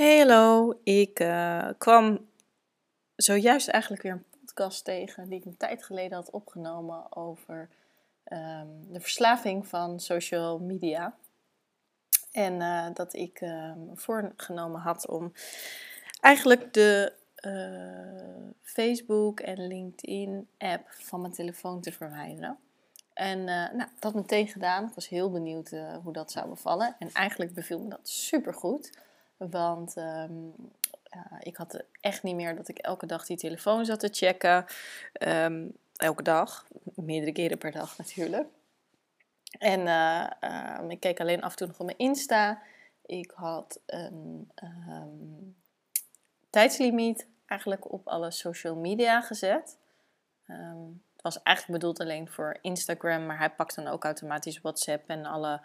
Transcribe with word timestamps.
Hey, 0.00 0.18
hallo. 0.18 0.78
Ik 0.82 1.20
uh, 1.20 1.68
kwam 1.78 2.28
zojuist 3.16 3.68
eigenlijk 3.68 4.02
weer 4.02 4.12
een 4.12 4.24
podcast 4.40 4.84
tegen 4.84 5.28
die 5.28 5.38
ik 5.38 5.44
een 5.44 5.56
tijd 5.56 5.84
geleden 5.84 6.16
had 6.16 6.30
opgenomen 6.30 7.16
over 7.16 7.68
um, 8.32 8.92
de 8.92 9.00
verslaving 9.00 9.66
van 9.66 10.00
social 10.00 10.58
media. 10.58 11.16
En 12.32 12.52
uh, 12.60 12.86
dat 12.94 13.14
ik 13.14 13.40
uh, 13.40 13.72
voorgenomen 13.94 14.80
had 14.80 15.08
om 15.08 15.32
eigenlijk 16.20 16.72
de 16.72 17.12
uh, 17.46 18.50
Facebook 18.62 19.40
en 19.40 19.66
LinkedIn 19.66 20.48
app 20.58 20.86
van 20.88 21.20
mijn 21.20 21.32
telefoon 21.32 21.80
te 21.80 21.92
verwijderen. 21.92 22.58
En 23.12 23.44
nou, 23.44 23.88
dat 23.98 24.14
meteen 24.14 24.48
gedaan. 24.48 24.86
Ik 24.86 24.94
was 24.94 25.08
heel 25.08 25.30
benieuwd 25.30 25.70
hoe 26.02 26.12
dat 26.12 26.30
zou 26.32 26.48
bevallen. 26.48 26.96
En 26.98 27.12
eigenlijk 27.12 27.54
beviel 27.54 27.78
me 27.78 27.88
dat 27.88 28.08
super 28.08 28.54
goed. 28.54 29.08
Want 29.48 29.96
uh, 29.96 30.24
ik 31.38 31.56
had 31.56 31.84
echt 32.00 32.22
niet 32.22 32.34
meer 32.34 32.56
dat 32.56 32.68
ik 32.68 32.78
elke 32.78 33.06
dag 33.06 33.26
die 33.26 33.36
telefoon 33.36 33.84
zat 33.84 34.00
te 34.00 34.08
checken. 34.12 34.64
Um, 35.18 35.72
elke 35.96 36.22
dag, 36.22 36.66
meerdere 36.94 37.32
keren 37.32 37.58
per 37.58 37.72
dag 37.72 37.98
natuurlijk. 37.98 38.48
En 39.58 39.80
uh, 39.80 40.26
um, 40.80 40.90
ik 40.90 41.00
keek 41.00 41.20
alleen 41.20 41.42
af 41.42 41.50
en 41.50 41.56
toe 41.56 41.66
nog 41.66 41.78
op 41.78 41.86
mijn 41.86 41.98
Insta. 41.98 42.62
Ik 43.06 43.32
had 43.34 43.80
een 43.86 44.52
tijdslimiet 46.50 47.26
eigenlijk 47.46 47.92
op 47.92 48.08
alle 48.08 48.30
social 48.30 48.76
media 48.76 49.20
gezet. 49.20 49.78
het 50.46 51.22
was 51.22 51.42
eigenlijk 51.42 51.80
bedoeld 51.80 52.00
alleen 52.00 52.28
voor 52.28 52.58
Instagram, 52.60 53.26
maar 53.26 53.38
hij 53.38 53.50
pakt 53.50 53.74
dan 53.74 53.88
ook 53.88 54.04
automatisch 54.04 54.60
WhatsApp 54.60 55.08
en 55.08 55.26
alle 55.26 55.60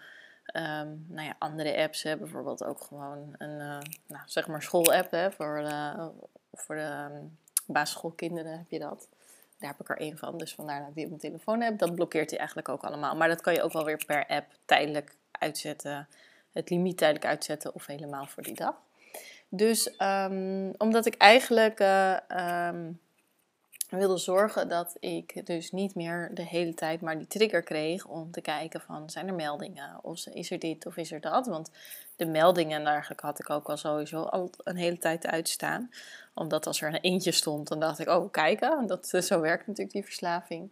Um, 0.54 1.06
nou 1.08 1.28
ja, 1.28 1.36
andere 1.38 1.78
apps, 1.78 2.04
hè, 2.04 2.18
bijvoorbeeld 2.18 2.64
ook 2.64 2.82
gewoon 2.82 3.36
een 3.38 3.60
uh, 3.60 3.78
nou, 4.08 4.24
zeg 4.26 4.48
maar 4.48 4.62
schoolapp 4.62 5.12
hè, 5.12 5.32
voor 5.32 5.58
de, 5.58 6.10
voor 6.54 6.76
de 6.76 7.08
um, 7.12 7.38
basisschoolkinderen 7.66 8.58
heb 8.58 8.70
je 8.70 8.80
dat. 8.80 9.08
Daar 9.60 9.70
heb 9.70 9.80
ik 9.80 9.90
er 9.90 9.98
één 9.98 10.18
van, 10.18 10.38
dus 10.38 10.54
vandaar 10.54 10.80
dat 10.80 10.90
ik 10.90 10.96
die 10.96 11.04
op 11.04 11.10
mijn 11.10 11.22
telefoon 11.22 11.62
heb. 11.62 11.78
Dat 11.78 11.96
blokkeert 11.96 12.30
hij 12.30 12.40
eigenlijk 12.40 12.70
ook 12.70 12.84
allemaal. 12.84 13.16
Maar 13.16 13.28
dat 13.28 13.42
kan 13.42 13.54
je 13.54 13.64
ook 13.64 13.73
wel 13.73 13.86
weer 13.86 14.04
per 14.06 14.26
app 14.28 14.46
tijdelijk 14.66 15.16
uitzetten, 15.32 16.08
het 16.52 16.70
limiet 16.70 16.98
tijdelijk 16.98 17.26
uitzetten 17.26 17.76
of 17.76 17.86
helemaal 17.86 18.26
voor 18.26 18.44
die 18.44 18.56
dag. 18.56 18.76
Dus 19.50 20.00
um, 20.00 20.73
omdat 20.78 21.06
ik 21.06 21.16
eigenlijk 21.16 21.80
uh, 21.80 22.70
wilde 23.98 24.18
zorgen 24.18 24.70
dat 24.70 24.96
ik 25.00 25.46
dus 25.46 25.72
niet 25.72 25.96
meer 25.96 26.32
de 26.34 26.46
hele 26.46 26.74
tijd 26.74 27.02
maar 27.02 27.18
die 27.18 27.28
trigger 27.28 27.64
kreeg 27.64 28.06
om 28.06 28.32
te 28.32 28.42
kijken 28.42 28.82
van 28.82 29.10
zijn 29.10 29.28
er 29.28 29.34
meldingen 29.34 30.00
of 30.02 30.28
is 30.28 30.52
er 30.52 30.60
dit 30.60 30.86
of 30.86 30.98
is 30.98 31.12
er 31.12 31.22
dat. 31.22 31.48
Want 31.48 31.72
de 32.16 32.26
meldingen 32.26 32.86
eigenlijk 32.86 33.22
had 33.22 33.40
ik 33.40 33.50
ook 33.50 33.70
al 33.70 33.78
sowieso 33.78 34.22
al 34.22 34.50
een 34.64 34.76
hele 34.76 34.98
tijd 34.98 35.28
uitstaan. 35.28 35.92
Omdat 36.34 36.67
als 36.67 36.82
er 36.82 36.88
een 36.88 37.02
eentje 37.02 37.32
stond, 37.32 37.67
dan 37.67 37.80
dacht 37.80 38.00
ik, 38.00 38.10
oh 38.10 38.32
kijken, 38.32 38.88
dat, 38.88 39.08
zo 39.08 39.39
werkt 39.39 39.67
natuurlijk 39.67 39.95
die 39.95 40.04
verslaving. 40.04 40.70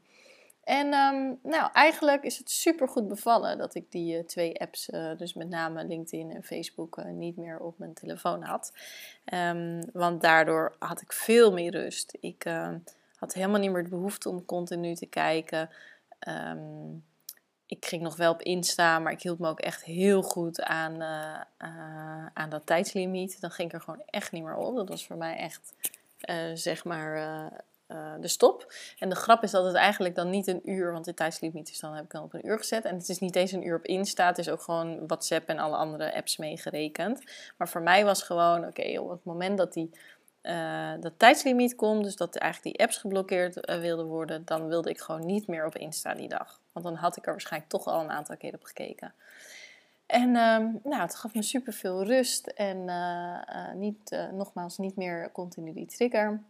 En 0.63 0.93
um, 0.93 1.39
nou, 1.43 1.69
eigenlijk 1.73 2.23
is 2.23 2.37
het 2.37 2.49
super 2.49 2.87
goed 2.87 3.07
bevallen 3.07 3.57
dat 3.57 3.75
ik 3.75 3.91
die 3.91 4.17
uh, 4.17 4.23
twee 4.23 4.59
apps, 4.59 4.89
uh, 4.89 5.17
dus 5.17 5.33
met 5.33 5.49
name 5.49 5.85
LinkedIn 5.85 6.31
en 6.31 6.43
Facebook, 6.43 7.03
niet 7.05 7.37
meer 7.37 7.59
op 7.59 7.77
mijn 7.77 7.93
telefoon 7.93 8.43
had. 8.43 8.73
Um, 9.33 9.91
want 9.93 10.21
daardoor 10.21 10.75
had 10.79 11.01
ik 11.01 11.13
veel 11.13 11.51
meer 11.51 11.71
rust. 11.71 12.17
Ik 12.19 12.45
had 13.23 13.33
helemaal 13.33 13.59
niet 13.59 13.71
meer 13.71 13.83
de 13.83 13.89
behoefte 13.89 14.29
om 14.29 14.45
continu 14.45 14.95
te 14.95 15.05
kijken. 15.05 15.69
Ehm, 16.19 16.91
ik 17.65 17.85
ging 17.85 18.01
nog 18.01 18.15
wel 18.15 18.31
op 18.31 18.41
Insta, 18.41 18.99
maar 18.99 19.11
ik 19.11 19.21
hield 19.21 19.39
me 19.39 19.47
ook 19.47 19.59
echt 19.59 19.83
heel 19.83 20.21
goed 20.21 20.61
aan, 20.61 21.01
uh, 21.01 21.41
uh, 21.69 22.25
aan 22.33 22.49
dat 22.49 22.65
tijdslimiet. 22.65 23.41
Dan 23.41 23.51
ging 23.51 23.67
ik 23.67 23.73
er 23.73 23.81
gewoon 23.81 24.03
echt 24.05 24.31
niet 24.31 24.43
meer 24.43 24.55
op. 24.55 24.75
Dat 24.75 24.89
was 24.89 25.05
voor 25.05 25.17
mij 25.17 25.37
echt, 25.37 25.73
uh, 26.29 26.35
zeg 26.53 26.83
maar, 26.83 27.51
de 28.19 28.27
stop. 28.27 28.73
En 28.99 29.09
de 29.09 29.15
grap 29.15 29.43
is 29.43 29.51
dat 29.51 29.65
het 29.65 29.75
eigenlijk 29.75 30.15
dan 30.15 30.29
niet 30.29 30.47
een 30.47 30.69
uur, 30.69 30.91
want 30.91 31.05
de 31.05 31.13
tijdslimiet 31.13 31.69
is 31.69 31.79
dan 31.79 31.93
heb 31.93 32.03
ik 32.03 32.11
dan 32.11 32.23
op 32.23 32.33
een 32.33 32.47
uur 32.47 32.57
gezet. 32.57 32.85
En 32.85 32.95
het 32.95 33.09
is 33.09 33.19
niet 33.19 33.35
eens 33.35 33.51
een 33.51 33.67
uur 33.67 33.77
op 33.77 33.85
Insta, 33.85 34.27
het 34.27 34.37
is 34.37 34.49
ook 34.49 34.61
gewoon 34.61 35.07
WhatsApp 35.07 35.49
en 35.49 35.59
alle 35.59 35.75
andere 35.75 36.15
apps 36.15 36.37
meegerekend. 36.37 37.23
Maar 37.57 37.69
voor 37.69 37.81
mij 37.81 38.05
was 38.05 38.23
gewoon, 38.23 38.65
oké, 38.65 38.99
op 38.99 39.09
het 39.09 39.23
moment 39.23 39.57
dat 39.57 39.73
die 39.73 39.91
uh, 40.43 40.91
dat 40.99 41.13
tijdslimiet 41.17 41.75
komt, 41.75 42.03
dus 42.03 42.15
dat 42.15 42.35
eigenlijk 42.35 42.75
die 42.75 42.85
apps 42.85 42.97
geblokkeerd 42.97 43.69
uh, 43.69 43.79
wilden 43.79 44.05
worden, 44.05 44.45
dan 44.45 44.67
wilde 44.67 44.89
ik 44.89 44.99
gewoon 44.99 45.25
niet 45.25 45.47
meer 45.47 45.65
op 45.65 45.75
Insta 45.75 46.13
die 46.13 46.27
dag. 46.27 46.59
Want 46.71 46.85
dan 46.85 46.95
had 46.95 47.17
ik 47.17 47.25
er 47.25 47.31
waarschijnlijk 47.31 47.71
toch 47.71 47.85
al 47.85 48.01
een 48.01 48.11
aantal 48.11 48.37
keer 48.37 48.53
op 48.53 48.63
gekeken. 48.63 49.13
En 50.05 50.27
uh, 50.27 50.57
nou, 50.83 51.01
het 51.01 51.15
gaf 51.15 51.33
me 51.33 51.41
super 51.41 51.73
veel 51.73 52.03
rust 52.03 52.47
en 52.47 52.77
uh, 52.77 53.71
niet, 53.73 54.27
nogmaals 54.31 54.77
niet 54.77 54.95
meer 54.95 55.31
continu 55.31 55.73
die 55.73 55.85
trigger. 55.85 56.41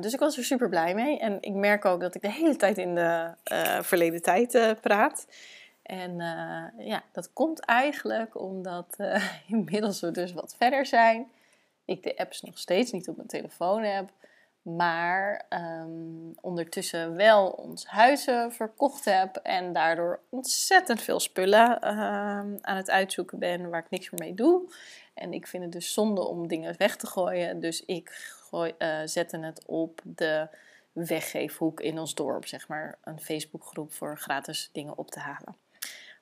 dus 0.00 0.12
ik 0.12 0.18
was 0.18 0.36
er 0.36 0.44
super 0.44 0.68
blij 0.68 0.94
mee. 0.94 1.18
En 1.18 1.38
ik 1.40 1.52
merk 1.52 1.84
ook 1.84 2.00
dat 2.00 2.14
ik 2.14 2.22
de 2.22 2.32
hele 2.32 2.56
tijd 2.56 2.78
in 2.78 2.94
de 2.94 3.34
verleden 3.82 4.22
tijd 4.22 4.76
praat. 4.80 5.26
En 5.82 6.16
ja, 6.78 7.02
dat 7.12 7.32
komt 7.32 7.60
eigenlijk 7.60 8.40
omdat 8.40 8.96
inmiddels 9.46 10.00
we 10.00 10.10
dus 10.10 10.32
wat 10.32 10.54
verder 10.58 10.86
zijn 10.86 11.28
ik 11.84 12.02
de 12.02 12.16
apps 12.16 12.42
nog 12.42 12.58
steeds 12.58 12.92
niet 12.92 13.08
op 13.08 13.16
mijn 13.16 13.28
telefoon 13.28 13.82
heb. 13.82 14.10
Maar 14.62 15.46
um, 15.48 16.34
ondertussen 16.40 17.16
wel 17.16 17.48
ons 17.48 17.86
huizen 17.86 18.52
verkocht 18.52 19.04
heb. 19.04 19.36
En 19.36 19.72
daardoor 19.72 20.20
ontzettend 20.28 21.02
veel 21.02 21.20
spullen 21.20 21.78
uh, 21.82 21.90
aan 22.60 22.76
het 22.76 22.90
uitzoeken 22.90 23.38
ben 23.38 23.70
waar 23.70 23.80
ik 23.80 23.90
niks 23.90 24.10
meer 24.10 24.20
mee 24.20 24.34
doe. 24.34 24.72
En 25.14 25.32
ik 25.32 25.46
vind 25.46 25.62
het 25.62 25.72
dus 25.72 25.92
zonde 25.92 26.20
om 26.20 26.48
dingen 26.48 26.74
weg 26.78 26.96
te 26.96 27.06
gooien. 27.06 27.60
Dus 27.60 27.84
ik 27.84 28.08
gooi, 28.50 28.74
uh, 28.78 29.00
zette 29.04 29.38
het 29.38 29.62
op 29.66 30.00
de 30.02 30.48
weggeefhoek 30.92 31.80
in 31.80 31.98
ons 31.98 32.14
dorp. 32.14 32.46
Zeg 32.46 32.68
maar 32.68 32.98
een 33.04 33.20
Facebookgroep 33.20 33.92
voor 33.92 34.18
gratis 34.18 34.68
dingen 34.72 34.98
op 34.98 35.10
te 35.10 35.20
halen. 35.20 35.63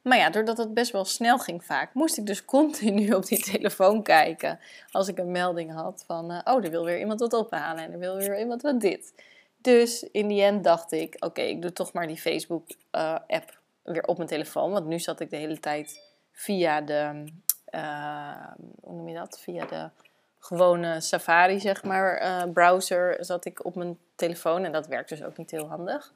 Maar 0.03 0.19
ja, 0.19 0.31
doordat 0.31 0.59
het 0.59 0.75
best 0.75 0.93
wel 0.93 1.05
snel 1.05 1.39
ging 1.39 1.65
vaak, 1.65 1.95
moest 1.95 2.19
ik 2.19 2.27
dus 2.27 2.45
continu 2.57 3.13
op 3.13 3.27
die 3.27 3.43
telefoon 3.43 4.03
kijken. 4.03 4.61
Als 4.91 5.09
ik 5.09 5.19
een 5.19 5.31
melding 5.31 5.73
had 5.73 6.05
van, 6.07 6.33
uh, 6.33 6.39
oh, 6.45 6.65
er 6.65 6.71
wil 6.71 6.85
weer 6.85 6.99
iemand 6.99 7.21
wat 7.21 7.33
ophalen 7.33 7.85
en 7.85 7.93
er 7.93 7.99
wil 7.99 8.17
weer 8.17 8.39
iemand 8.39 8.63
wat 8.63 8.81
dit. 8.81 9.15
Dus 9.57 10.03
in 10.03 10.29
die 10.29 10.43
end 10.43 10.65
dacht 10.65 10.93
ik, 10.93 11.17
oké, 11.19 11.41
ik 11.41 11.63
doe 11.63 11.73
toch 11.73 11.93
maar 11.93 12.07
die 12.07 12.21
Facebook-app 12.21 13.49
eh, 13.51 13.93
weer 13.93 14.05
op 14.05 14.17
mijn 14.17 14.29
telefoon. 14.29 14.73
Want 14.73 14.87
nu 14.87 14.99
zat 14.99 15.21
ik 15.21 15.31
de 15.31 15.37
hele 15.37 15.61
tijd 15.61 16.01
via 16.33 16.81
de, 16.81 17.25
uh, 17.71 18.47
hoe 18.81 18.95
noem 18.95 19.09
je 19.09 19.15
dat? 19.15 19.41
Via 19.41 19.67
de 19.67 19.89
gewone 20.39 21.01
Safari, 21.01 21.61
zeg 21.61 21.85
maar, 21.85 22.49
browser 22.49 23.25
zat 23.25 23.45
ik 23.45 23.65
op 23.65 23.75
mijn 23.75 23.99
telefoon. 24.15 24.65
En 24.65 24.73
dat 24.73 24.87
werkt 24.87 25.09
dus 25.09 25.23
ook 25.23 25.37
niet 25.37 25.51
heel 25.51 25.69
handig. 25.69 26.13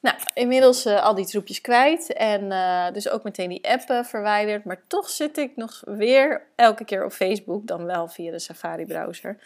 Nou, 0.00 0.16
inmiddels 0.34 0.86
uh, 0.86 1.02
al 1.02 1.14
die 1.14 1.26
troepjes 1.26 1.60
kwijt 1.60 2.12
en 2.12 2.42
uh, 2.44 2.90
dus 2.92 3.08
ook 3.08 3.22
meteen 3.22 3.48
die 3.48 3.68
app 3.68 3.90
uh, 3.90 4.04
verwijderd. 4.04 4.64
Maar 4.64 4.82
toch 4.86 5.10
zit 5.10 5.38
ik 5.38 5.56
nog 5.56 5.82
weer 5.84 6.46
elke 6.56 6.84
keer 6.84 7.04
op 7.04 7.12
Facebook, 7.12 7.66
dan 7.66 7.84
wel 7.84 8.08
via 8.08 8.30
de 8.30 8.38
Safari 8.38 8.86
browser 8.86 9.38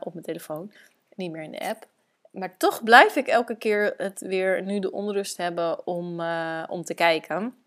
op 0.00 0.12
mijn 0.12 0.24
telefoon, 0.24 0.72
niet 1.14 1.30
meer 1.30 1.42
in 1.42 1.50
de 1.50 1.68
app. 1.68 1.86
Maar 2.30 2.56
toch 2.56 2.82
blijf 2.82 3.16
ik 3.16 3.26
elke 3.26 3.56
keer 3.56 3.94
het 3.96 4.20
weer 4.20 4.62
nu 4.62 4.78
de 4.78 4.92
onrust 4.92 5.36
hebben 5.36 5.86
om, 5.86 6.20
om 6.68 6.82
te 6.82 6.94
kijken. 6.94 7.63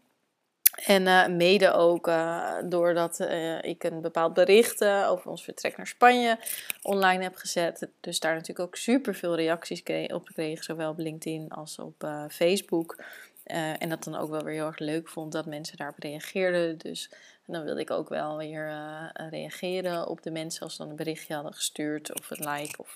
En 0.85 1.05
uh, 1.05 1.27
mede 1.27 1.71
ook 1.71 2.07
uh, 2.07 2.53
doordat 2.65 3.19
uh, 3.19 3.61
ik 3.61 3.83
een 3.83 4.01
bepaald 4.01 4.33
bericht 4.33 4.85
over 4.85 5.29
ons 5.29 5.43
vertrek 5.43 5.77
naar 5.77 5.87
Spanje 5.87 6.37
online 6.81 7.23
heb 7.23 7.35
gezet. 7.35 7.87
Dus 7.99 8.19
daar 8.19 8.33
natuurlijk 8.33 8.67
ook 8.67 8.75
super 8.75 9.15
veel 9.15 9.35
reacties 9.35 9.83
op 10.07 10.25
gekregen, 10.25 10.63
zowel 10.63 10.89
op 10.89 10.97
LinkedIn 10.97 11.49
als 11.49 11.79
op 11.79 12.07
Facebook. 12.29 13.03
en 13.43 13.89
dat 13.89 14.03
dan 14.03 14.15
ook 14.15 14.29
wel 14.29 14.43
weer 14.43 14.53
heel 14.53 14.65
erg 14.65 14.79
leuk 14.79 15.09
vond 15.09 15.31
dat 15.31 15.45
mensen 15.45 15.77
daarop 15.77 15.99
reageerden. 15.99 16.77
Dus 16.77 17.11
dan 17.45 17.63
wilde 17.63 17.81
ik 17.81 17.91
ook 17.91 18.09
wel 18.09 18.37
weer 18.37 18.71
reageren 19.29 20.07
op 20.07 20.21
de 20.23 20.31
mensen 20.31 20.61
als 20.61 20.71
ze 20.71 20.81
dan 20.81 20.89
een 20.89 20.95
berichtje 20.95 21.33
hadden 21.33 21.53
gestuurd 21.53 22.19
of 22.19 22.29
een 22.31 22.49
like 22.49 22.77
of 22.77 22.95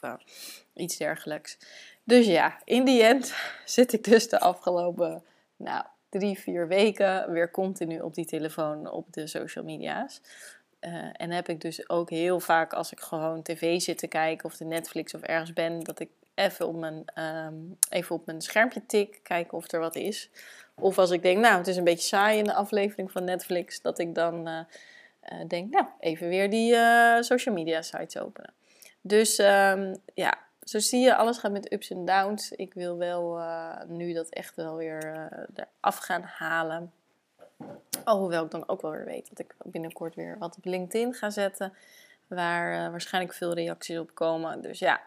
iets 0.74 0.98
dergelijks. 0.98 1.58
Dus 2.04 2.26
ja, 2.26 2.58
in 2.64 2.86
die 2.86 3.04
end 3.04 3.34
zit 3.66 3.94
ik 3.94 4.04
dus 4.04 4.30
de 4.30 4.40
afgelopen, 4.40 5.24
nou 5.56 5.84
drie, 6.12 6.40
vier 6.40 6.68
weken 6.68 7.32
weer 7.32 7.52
continu 7.52 8.00
op 8.00 8.14
die 8.14 8.26
telefoon 8.26 8.92
op 8.92 9.14
de 9.14 9.28
social 9.28 9.64
media's. 9.64 10.22
Uh, 10.82 11.10
en 11.14 11.32
heb 11.32 11.50
ik 11.50 11.62
dus 11.62 11.90
ook 11.90 12.10
heel 12.10 12.40
vaak 12.40 12.74
als 12.74 12.92
ik 12.92 13.00
gewoon 13.00 13.42
tv 13.42 13.82
zit 13.82 13.98
te 13.98 14.08
kijken 14.08 14.46
of 14.46 14.58
de 14.58 14.66
Netflix 14.66 15.14
of 15.14 15.22
ergens 15.22 15.54
ben, 15.54 15.80
dat 15.80 16.00
ik 16.00 16.10
even 16.36 16.68
op 16.68 16.76
mijn, 16.76 17.04
ehm, 17.06 17.56
even 17.90 18.16
op 18.16 18.26
mijn 18.26 18.42
schermpje 18.42 18.86
tik, 18.86 19.20
kijken 19.24 19.58
of 19.58 19.72
er 19.72 19.80
wat 19.80 19.96
is. 19.96 20.30
Of 20.76 20.98
als 20.98 21.12
ik 21.12 21.22
denk, 21.22 21.40
nou, 21.40 21.58
het 21.58 21.68
is 21.68 21.78
een 21.78 21.84
beetje 21.84 22.08
saai 22.08 22.38
in 22.38 22.44
de 22.44 22.54
aflevering 22.54 23.12
van 23.12 23.24
Netflix, 23.24 23.82
dat 23.82 24.00
ik 24.00 24.16
dan 24.16 24.48
uh, 24.48 24.60
uh, 25.32 25.48
denk, 25.48 25.72
nou, 25.72 25.86
even 26.00 26.28
weer 26.28 26.50
die 26.50 26.76
social 27.24 27.56
media 27.56 27.82
sites 27.82 28.18
openen. 28.18 28.54
Dus 29.02 29.40
um, 29.40 29.96
ja, 30.14 30.38
zo 30.72 30.80
zie 30.80 31.00
je, 31.00 31.16
alles 31.16 31.38
gaat 31.38 31.52
met 31.52 31.74
ups 31.74 31.90
en 31.90 32.06
downs. 32.06 32.52
Ik 32.52 32.74
wil 32.74 32.98
wel 32.98 33.40
nu 33.88 34.14
dat 34.14 34.30
echt 34.30 34.56
wel 34.56 34.76
weer 34.76 35.30
eraf 35.54 35.98
gaan 35.98 36.22
halen. 36.22 36.92
Alhoewel 38.04 38.44
ik 38.46 38.52
dan 38.52 38.68
ook 38.68 38.82
wel 38.82 38.92
weer 38.92 39.06
weet 39.06 39.30
dat 39.30 39.40
ik 39.40 39.56
binnenkort 39.64 40.16
weer 40.16 40.38
wat 40.38 40.58
op 40.58 40.66
LinkedIn 40.66 41.14
ga 41.14 41.30
zetten. 41.30 41.74
Waar 42.28 42.74
uh, 42.74 42.90
waarschijnlijk 42.90 43.34
veel 43.34 43.54
reacties 43.54 43.98
op 43.98 44.16
komen. 44.16 44.62
Dus 44.62 44.80
ja, 44.80 45.02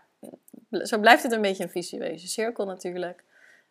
zo 0.70 0.98
blijft 0.98 1.22
het 1.22 1.32
een 1.32 1.42
beetje 1.42 1.62
een 1.62 1.70
visueuze 1.70 2.28
cirkel 2.28 2.66
natuurlijk. 2.66 3.24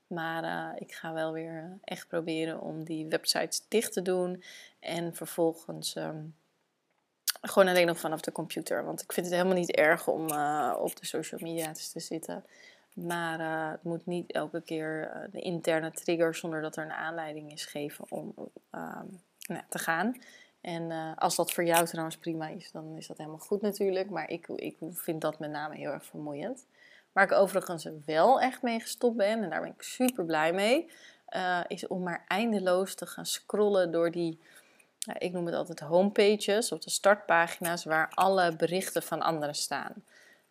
Maar 0.07 0.43
uh, 0.43 0.81
ik 0.81 0.93
ga 0.93 1.13
wel 1.13 1.31
weer 1.31 1.57
eh, 1.57 1.71
echt 1.83 2.07
proberen 2.07 2.61
om 2.61 2.83
die 2.83 3.07
websites 3.07 3.65
dicht 3.67 3.93
te 3.93 4.01
doen. 4.01 4.43
En 4.79 5.15
vervolgens 5.15 5.95
um, 5.95 6.35
gewoon 7.47 7.67
alleen 7.67 7.85
nog 7.85 7.99
vanaf 7.99 8.21
de 8.21 8.31
computer. 8.31 8.85
Want 8.85 9.01
ik 9.01 9.13
vind 9.13 9.25
het 9.25 9.35
helemaal 9.35 9.57
niet 9.57 9.71
erg 9.71 10.07
om 10.07 10.29
uh, 10.31 10.75
op 10.79 10.95
de 10.95 11.05
social 11.05 11.41
media 11.43 11.71
te 11.71 11.99
zitten. 11.99 12.45
Maar 12.93 13.39
uh, 13.39 13.71
het 13.71 13.83
moet 13.83 14.05
niet 14.05 14.31
elke 14.31 14.61
keer 14.61 15.11
uh, 15.15 15.31
de 15.31 15.39
interne 15.39 15.91
trigger 15.91 16.35
zonder 16.35 16.61
dat 16.61 16.75
er 16.75 16.83
een 16.83 16.91
aanleiding 16.91 17.51
is 17.51 17.65
geven 17.65 18.05
om 18.09 18.33
uh, 18.37 19.01
nou, 19.47 19.61
te 19.69 19.79
gaan. 19.79 20.15
En 20.61 21.15
als 21.15 21.35
dat 21.35 21.51
voor 21.51 21.63
jou 21.63 21.85
trouwens 21.85 22.17
prima 22.17 22.47
is, 22.47 22.71
dan 22.71 22.97
is 22.97 23.07
dat 23.07 23.17
helemaal 23.17 23.39
goed 23.39 23.61
natuurlijk. 23.61 24.09
Maar 24.09 24.29
ik, 24.29 24.47
ik 24.47 24.77
vind 24.91 25.21
dat 25.21 25.39
met 25.39 25.51
name 25.51 25.75
heel 25.75 25.91
erg 25.91 26.05
vermoeiend. 26.05 26.65
Waar 27.11 27.23
ik 27.23 27.31
overigens 27.31 27.87
wel 28.05 28.41
echt 28.41 28.61
mee 28.61 28.79
gestopt 28.79 29.17
ben, 29.17 29.43
en 29.43 29.49
daar 29.49 29.61
ben 29.61 29.69
ik 29.69 29.81
super 29.81 30.25
blij 30.25 30.53
mee, 30.53 30.91
is 31.67 31.87
om 31.87 32.03
maar 32.03 32.25
eindeloos 32.27 32.95
te 32.95 33.05
gaan 33.05 33.25
scrollen 33.25 33.91
door 33.91 34.11
die, 34.11 34.39
ik 35.17 35.31
noem 35.31 35.45
het 35.45 35.55
altijd 35.55 35.79
homepages 35.79 36.71
of 36.71 36.79
de 36.79 36.89
startpagina's 36.89 37.83
waar 37.83 38.11
alle 38.13 38.55
berichten 38.55 39.03
van 39.03 39.21
anderen 39.21 39.55
staan 39.55 40.03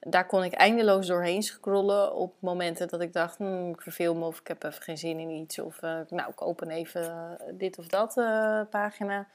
daar 0.09 0.27
kon 0.27 0.45
ik 0.45 0.53
eindeloos 0.53 1.07
doorheen 1.07 1.43
scrollen 1.43 2.15
op 2.15 2.35
momenten 2.39 2.89
dat 2.89 3.01
ik 3.01 3.13
dacht, 3.13 3.37
hm, 3.37 3.69
ik 3.69 3.81
verveel 3.81 4.15
me 4.15 4.25
of 4.25 4.41
ik 4.41 4.49
heb 4.49 4.63
even 4.63 4.83
geen 4.83 4.99
zin 4.99 5.19
in 5.19 5.31
iets. 5.31 5.59
Of 5.59 5.83
uh, 5.83 6.01
nou, 6.09 6.31
ik 6.31 6.43
open 6.43 6.71
even 6.71 7.03
uh, 7.03 7.59
dit 7.59 7.79
of 7.79 7.87
dat 7.87 8.17
uh, 8.17 8.61
pagina. 8.71 9.27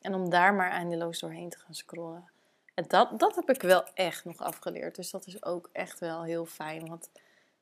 En 0.00 0.14
om 0.14 0.30
daar 0.30 0.54
maar 0.54 0.70
eindeloos 0.70 1.18
doorheen 1.18 1.48
te 1.48 1.58
gaan 1.58 1.74
scrollen. 1.74 2.24
En 2.74 2.84
dat, 2.88 3.18
dat 3.18 3.34
heb 3.34 3.50
ik 3.50 3.62
wel 3.62 3.84
echt 3.94 4.24
nog 4.24 4.38
afgeleerd. 4.38 4.96
Dus 4.96 5.10
dat 5.10 5.26
is 5.26 5.44
ook 5.44 5.68
echt 5.72 5.98
wel 5.98 6.22
heel 6.22 6.46
fijn. 6.46 6.88
Want 6.88 7.10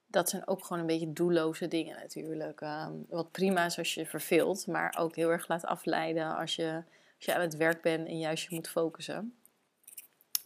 dat 0.06 0.28
zijn 0.28 0.46
ook 0.46 0.64
gewoon 0.64 0.80
een 0.80 0.88
beetje 0.88 1.12
doelloze 1.12 1.68
dingen 1.68 1.96
natuurlijk. 2.00 2.60
Ehm, 2.60 2.92
wat 3.08 3.30
prima 3.30 3.64
is 3.64 3.78
als 3.78 3.94
je 3.94 4.06
verveelt, 4.06 4.66
maar 4.66 4.96
ook 4.98 5.16
heel 5.16 5.30
erg 5.30 5.48
laat 5.48 5.64
afleiden 5.64 6.36
als 6.36 6.56
je, 6.56 6.82
je 7.24 7.34
aan 7.34 7.40
het 7.40 7.56
werk 7.56 7.82
bent 7.82 8.08
en 8.08 8.18
juist 8.18 8.48
je 8.48 8.54
moet 8.54 8.68
focussen. 8.68 9.34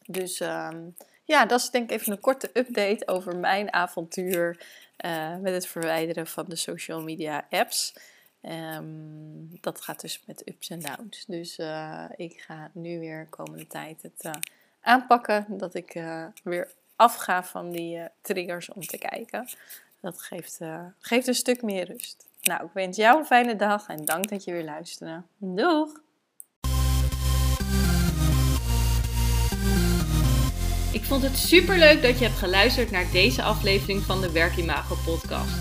Dus 0.07 0.41
um, 0.41 0.97
ja, 1.25 1.47
dat 1.47 1.61
is 1.61 1.71
denk 1.71 1.91
ik 1.91 2.01
even 2.01 2.13
een 2.13 2.21
korte 2.21 2.51
update 2.53 3.09
over 3.09 3.37
mijn 3.37 3.73
avontuur 3.73 4.67
uh, 5.05 5.37
met 5.37 5.53
het 5.53 5.67
verwijderen 5.67 6.27
van 6.27 6.45
de 6.49 6.57
social 6.57 7.03
media 7.03 7.47
apps. 7.51 7.95
Um, 8.43 9.61
dat 9.61 9.81
gaat 9.81 10.01
dus 10.01 10.23
met 10.27 10.49
ups 10.49 10.71
en 10.71 10.81
downs. 10.81 11.25
Dus 11.27 11.59
uh, 11.59 12.05
ik 12.17 12.41
ga 12.41 12.71
nu 12.73 12.99
weer 12.99 13.27
komende 13.31 13.67
tijd 13.67 14.03
het 14.03 14.25
uh, 14.25 14.33
aanpakken. 14.81 15.47
Dat 15.49 15.75
ik 15.75 16.03
weer 16.43 16.69
afga 16.97 17.45
van 17.45 17.71
die 17.71 18.01
triggers 18.21 18.69
om 18.69 18.87
te 18.87 18.99
kijken. 18.99 19.49
Dat 20.01 20.21
geeft, 20.21 20.61
geeft 20.99 21.27
een 21.27 21.35
stuk 21.35 21.63
meer 21.63 21.85
rust. 21.85 22.27
Nou, 22.43 22.65
ik 22.65 22.71
wens 22.73 22.97
jou 22.97 23.19
een 23.19 23.27
fijne 23.27 23.57
dag 23.57 23.89
en 23.89 24.05
dank 24.05 24.29
dat 24.29 24.45
je 24.45 24.53
weer 24.53 24.65
luisterde. 24.65 25.23
Doeg! 25.37 26.07
Ik 30.99 31.05
vond 31.05 31.23
het 31.23 31.37
super 31.37 31.79
leuk 31.79 32.03
dat 32.03 32.19
je 32.19 32.25
hebt 32.25 32.39
geluisterd 32.39 32.91
naar 32.91 33.06
deze 33.12 33.43
aflevering 33.43 34.03
van 34.03 34.21
de 34.21 34.33
Werkimago 34.33 34.97
podcast. 35.05 35.53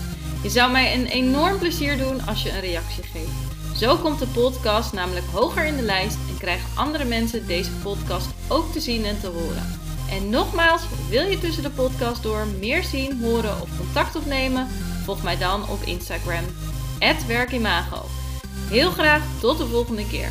Je 0.42 0.48
zou 0.48 0.72
mij 0.72 0.94
een 0.94 1.06
enorm 1.06 1.58
plezier 1.58 1.98
doen 1.98 2.26
als 2.26 2.42
je 2.42 2.50
een 2.50 2.60
reactie 2.60 3.02
geeft. 3.02 3.78
Zo 3.78 3.96
komt 3.96 4.18
de 4.18 4.26
podcast 4.26 4.92
namelijk 4.92 5.26
hoger 5.26 5.64
in 5.64 5.76
de 5.76 5.82
lijst 5.82 6.16
en 6.28 6.38
krijgen 6.38 6.68
andere 6.74 7.04
mensen 7.04 7.46
deze 7.46 7.70
podcast 7.82 8.28
ook 8.48 8.72
te 8.72 8.80
zien 8.80 9.04
en 9.04 9.20
te 9.20 9.26
horen. 9.26 9.80
En 10.10 10.30
nogmaals, 10.30 10.82
wil 11.08 11.26
je 11.26 11.38
tussen 11.38 11.62
de 11.62 11.70
podcast 11.70 12.22
door 12.22 12.46
meer 12.60 12.82
zien, 12.82 13.20
horen 13.20 13.60
of 13.60 13.68
contact 13.76 14.16
opnemen? 14.16 14.66
Volg 15.04 15.22
mij 15.22 15.38
dan 15.38 15.68
op 15.68 15.82
Instagram, 15.82 16.44
werkimago. 17.26 18.04
Heel 18.68 18.90
graag 18.90 19.22
tot 19.40 19.58
de 19.58 19.66
volgende 19.66 20.06
keer. 20.06 20.30